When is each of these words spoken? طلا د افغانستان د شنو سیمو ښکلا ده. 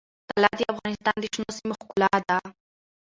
طلا 0.31 0.49
د 0.57 0.61
افغانستان 0.73 1.15
د 1.19 1.25
شنو 1.33 1.49
سیمو 1.57 1.73
ښکلا 1.81 2.13
ده. 2.29 2.37